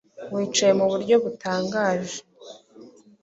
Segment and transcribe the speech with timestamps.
[0.33, 2.19] wicaye mu buryo butangaje